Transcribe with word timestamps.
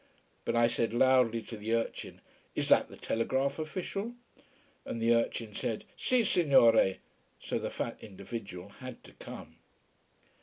But 0.45 0.55
I 0.55 0.65
said 0.65 0.93
loudly 0.95 1.43
to 1.43 1.57
the 1.57 1.75
urchin: 1.75 2.21
"Is 2.55 2.69
that 2.69 2.87
the 2.89 2.97
telegraph 2.97 3.59
official?" 3.59 4.15
and 4.83 4.99
the 4.99 5.13
urchin 5.13 5.53
said: 5.53 5.85
"Si 5.95 6.23
signore" 6.23 6.97
so 7.39 7.59
the 7.59 7.69
fat 7.69 7.97
individual 8.01 8.69
had 8.69 9.03
to 9.03 9.11
come. 9.11 9.57